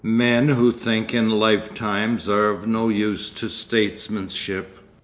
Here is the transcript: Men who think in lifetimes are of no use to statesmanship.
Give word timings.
Men 0.03 0.47
who 0.47 0.71
think 0.71 1.13
in 1.13 1.29
lifetimes 1.29 2.27
are 2.27 2.49
of 2.49 2.65
no 2.65 2.89
use 2.89 3.29
to 3.35 3.47
statesmanship. 3.47 4.79